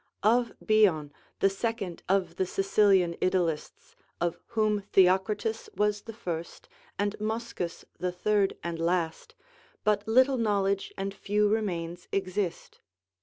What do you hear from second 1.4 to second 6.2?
the second of the Sicilian idyllists, of whom Theocritus was the